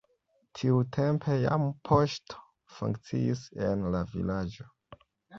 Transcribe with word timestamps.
Tiutempe 0.59 1.33
jam 1.41 1.65
poŝto 1.89 2.39
funkciis 2.77 3.43
en 3.67 3.85
la 3.97 4.01
vilaĝo. 4.15 4.67